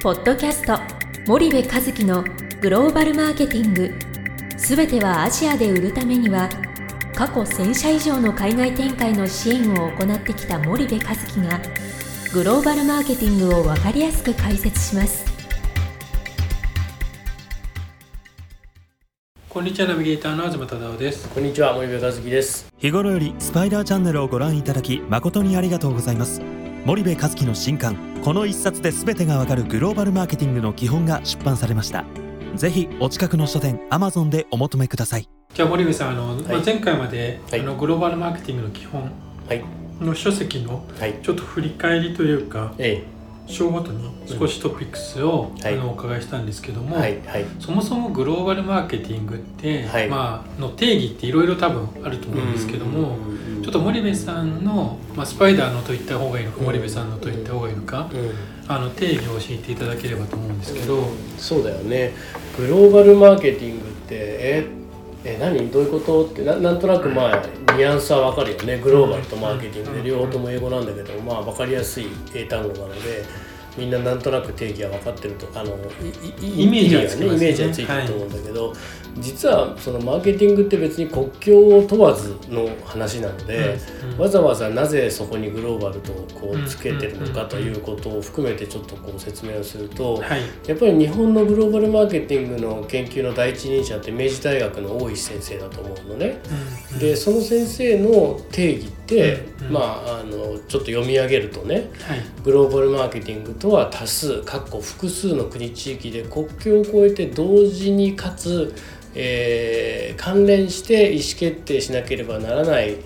[0.00, 0.78] ポッドキャスト
[1.26, 2.22] 森部和樹の
[2.60, 3.92] グローバルマーケティング。
[4.56, 6.48] すべてはアジアで売るためには
[7.16, 11.60] 過去1000社以上の海外展開の支援を行ってきた森部和樹が
[12.32, 15.24] グローバルマーケティングを分かりやすく解説します。
[19.48, 21.28] こんにちはナビゲーターの東忠夫です。
[21.28, 22.68] こんにちは森部和樹です。
[22.78, 26.40] 日頃よりスパイダーチャンネルをご覧いただき誠にありがとうございます。
[26.84, 27.96] 森部和樹の新刊
[28.28, 32.04] この一冊で全てがわかるグローバルマーケティングの基本が出版されました。
[32.56, 35.30] ぜひお近くの書店アマゾンでお求めください。
[35.54, 37.60] じゃあ森部さんあの、まあ、前回まで、はい。
[37.60, 39.10] あのグローバルマーケティングの基本
[39.48, 39.64] はい。
[39.98, 41.14] の書籍のはい。
[41.22, 43.02] ちょっと振り返りというかえ
[43.46, 45.74] 章ごとに少しトピックスを、はい。
[45.74, 47.22] あのお伺いしたんですけどえも、はい。
[47.26, 47.46] はい。
[47.60, 50.08] そもそもグローバルマーケティングって、はい。
[50.10, 58.32] まあ、の定義っていろいろ多分あると思うんですけども、うんうんうんちょっと森部さんの、まあ、スパイダーのと言った方がいいのか、森部さんのと言った方がいいのか、うん。
[58.66, 62.12] あの定義を教えていただければと思うんですけど、そうだよね。
[62.56, 64.66] グローバルマーケティングってえ
[65.24, 65.70] え何？
[65.70, 66.26] どういうこと？
[66.26, 67.36] ってななんとなくまあ
[67.74, 68.78] ニュアンスはわかるよね。
[68.78, 70.02] グローバルとマーケティングうん。
[70.02, 73.24] で両方とも英語なんだけどまあ分かりやすい英単語なので
[73.78, 75.76] みんななんとなく定義は分かってるとあの
[76.42, 77.08] いいイメージはね。
[77.08, 78.74] イメージはついてると思うんだけど、
[79.18, 84.18] 実はそのマーケティングって別に国境を問わずの話なので、うんうん。
[84.18, 90.42] わざわざなぜそこにグローバルとこうんうつけてるのかということを含めてちょっとこう説明をすると、はい。
[90.66, 96.40] やっぱり日本のグローバルマーケティングの研究の第一人者って明治大学の大石先生だと思うのね。
[96.90, 96.98] うんうん。
[96.98, 99.72] でその先生の定義って、うんうん。
[99.72, 102.20] まああのちょっと読み上げるとねはい。
[102.44, 108.74] グローバルマーケティングとは多数かっこ複数の国地域で国境を越えて同時にかつ、
[109.14, 113.00] えー関連して意思決定しなければならない、うん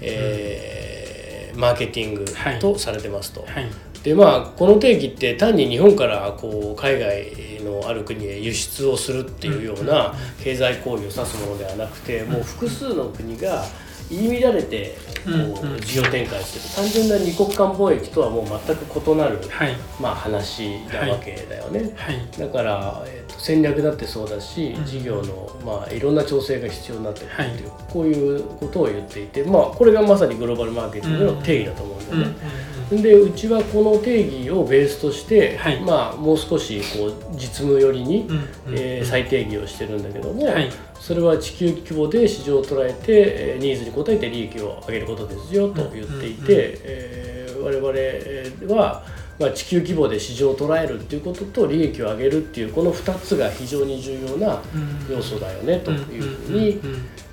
[0.00, 3.42] えーマーケティングはいとされてますと。
[3.42, 3.70] はい。
[4.02, 7.32] でまあこの定義って単に日本からこう海外
[7.64, 13.64] のある国へ輸出をするっていうような経済行為を指すものではなくてもう複数の国が
[14.10, 15.30] 入り乱れてこ
[15.76, 16.88] う事業展開してる。
[16.88, 19.74] 単純な二国間貿易とはもう全く異なる、はい。
[20.00, 21.92] まあ、話なわけだよね。
[21.96, 22.26] はい。
[22.38, 24.84] だから、えーと戦略だってそうだし、うん。
[24.84, 27.92] 事業の、まあ、いろんな調整が必要になってくるっていう、はい。
[27.92, 32.28] こういうことを言っていて、まあ、これがまさにグローバルマーケティングの定義だと思うんだうんよ
[32.92, 32.96] うん。
[32.98, 33.02] ね。
[33.02, 35.80] でうちはこの定義をベースとして、はい。
[35.80, 38.28] まあ、もう少しこう実務寄りに、
[38.72, 49.02] えー再定義をしてるんだけども、はいそれは地球規模で市場を捉えて、えーニーズに応えて利益を上げることですよと言っていて、えー我々えーは、
[49.40, 55.14] まあ、地球規模で市場を捉えるっていうことと利益を上げるっていうこの2つが非常に重要なうん。
[55.16, 56.80] 要素だよねというふうに、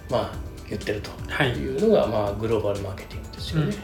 [0.10, 0.32] まあ、
[0.70, 1.50] 言ってるとはい。
[1.52, 3.76] いうのが、まあ、グローバルマーケティングですよね。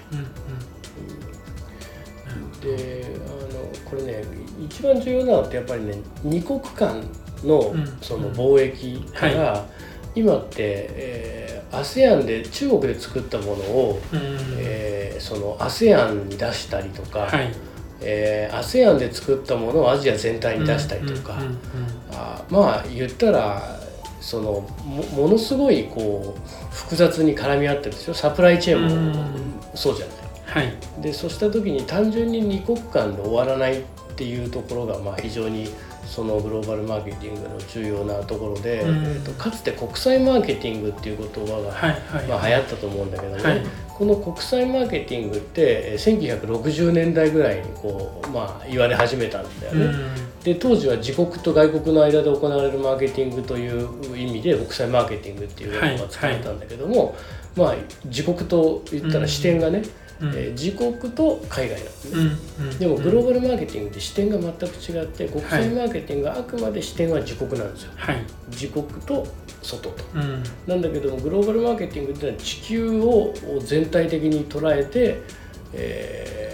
[2.62, 4.24] であのこれね
[4.66, 7.02] 一番重要なのってやっぱりね二国間
[7.44, 7.98] のうん。
[8.02, 9.66] その貿易から、
[10.16, 14.20] 今って、えー、ASEAN で中国で作ったものを、うん。
[14.58, 17.52] えーその ASEAN に出したりとか、はい。
[18.02, 21.58] えー ASEAN で作ったものをアジア全体に出したりとか、うんうんうん
[22.12, 23.80] あまあ言ったら
[24.22, 29.26] そのもものすごいこう複雑に絡み合ってるんですよサプライチェーンも
[29.76, 30.16] そうじゃない。
[30.46, 31.02] はい。
[31.02, 33.84] でそうした時に単純に二国間で終わらないっ
[34.16, 35.70] ていうところがまあ非常に
[36.10, 39.06] そのグローバルマーケティングの重要なところで、うん。
[39.06, 42.28] えっとかつて国際マーケティングっていう言葉が、はいはい。
[42.28, 45.62] まあ、流行ったと思うんだけどね、はいこの国際マーケティングって
[45.92, 49.86] えー1960年代ぐらいにこう、まあ、言われ始めたんだよね。
[49.86, 57.14] うんで当時は自国と外国の間で行われるマーケティングという意味で国際マーケティングっていう言葉が使われたんだけども、
[57.58, 59.80] まあ自国と言ったら視点がね、
[60.22, 62.38] うんえー自国と海外なんですね。
[62.60, 67.92] うんうんでもグローバルマーケティングって視点が全く違って国際マーケティングはあくまで視点は自国なんですよ。
[67.98, 69.28] はい自国と
[69.62, 69.96] 外と。
[70.16, 75.22] うんなんだけどもグローバルマーケティングっていうのは地球を全体的に捉えて、
[75.74, 76.50] えー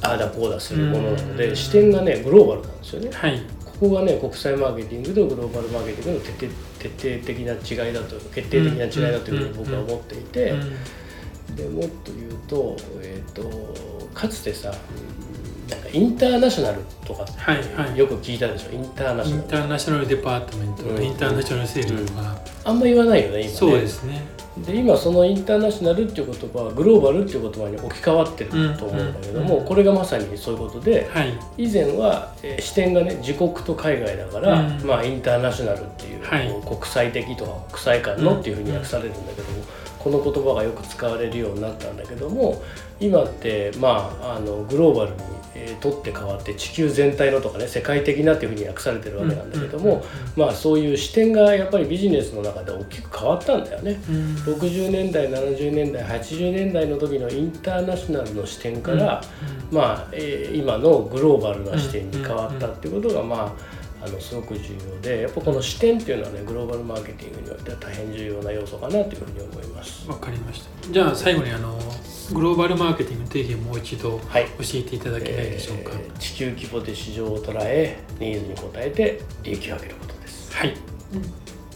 [0.00, 1.56] ああだこうだするものなので、うん。
[1.56, 3.10] 視点がねグローバルなんですよね。
[3.12, 3.42] はい。
[3.64, 11.56] ここがね国際マーケティングとグローバルマーケティングの徹底徹底的な違いだと決定的な違いだというふうに僕は思っていて、うん。
[11.56, 14.72] でもっと言うと,、えー、とかつてさう
[15.66, 17.98] んなんかインターナショナルとかはいはい。
[17.98, 18.72] よく聞いたでしょ？
[18.72, 19.42] インターナショナル。
[19.42, 20.82] インターナショナルデパートメント。
[20.82, 21.02] とうん。
[21.02, 22.36] インターナショナルセールとか。
[22.64, 23.56] あんま言わないよね今ね。
[23.56, 24.22] そうですね。
[24.58, 29.64] で今そのインターナショナルっていう言葉はグローバルっていう言葉に置き換わってると思うんだけども、うん。
[29.64, 31.32] これがまさにそういうことではい。
[31.56, 34.84] 以前は、えー視点がね自国と海外だから、うん。
[34.84, 36.48] まあインターナショナルっていう、はい。
[36.66, 39.64] 国際的とか国際間のっていうふうに訳されるんだけども、
[39.98, 42.62] この言葉がよく使われるようになったんだけども
[43.00, 45.16] 今ってまああのグローバルに、
[45.54, 50.04] えー取って変わって地球全体のとかね世界的なっていうふうに訳されてるわけなんだけども、
[50.36, 54.00] まあそういう視点がやっぱりビジネスの中で大きく変わったんだよね。
[54.08, 54.34] うん。
[54.36, 59.22] 60年代70年代80年代の時のインターナショナルの視点から、
[59.70, 63.54] まあえー今のグローバルな視点に変わったっていうことがま
[64.00, 70.08] ああのすごく重要でやっぱこの視点っていうのはねグローバルマーケティングにおいては大変重要な要素かなというふうに思います。
[70.08, 70.92] わかりました。
[70.92, 71.78] じゃあ最後にあの
[72.32, 74.46] グローバルマーケティングの定義をもう一度教はい。
[74.60, 80.52] えていただけないでしょうか、えー地球規模で市場を捉えニーズに応えて利益を上げることです。
[80.54, 80.74] はい、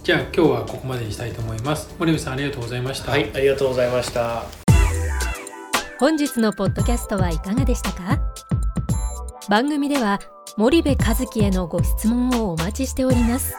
[0.03, 1.95] じゃあ今日はここまでにしたいと思います。
[1.99, 4.45] 森部さんありがとうございました、はい、ありがとうございました。
[5.99, 8.21] 本日のポッドキャストはいかがでしたか？
[9.49, 10.21] 番組では
[10.57, 13.55] 森部和樹へのご質問をお待ちしております。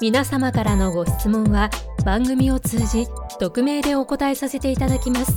[0.00, 1.70] 皆様からのご質問は
[2.04, 3.08] 番組を通じ
[3.40, 5.36] 匿名でお答えさせていただきます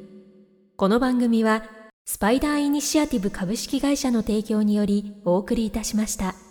[0.77, 1.63] この番組は
[2.05, 6.50] スパイダーイニシアティブ株式会社の提供によりお送りいたしました。